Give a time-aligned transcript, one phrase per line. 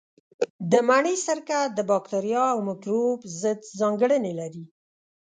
[0.71, 4.63] د مڼې سرکه د باکتریا او مېکروب ضد ځانګړنې لري.